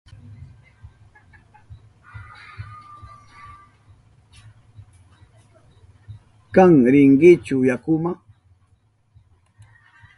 [6.55, 8.11] ¿Kan rinkichu yakuma?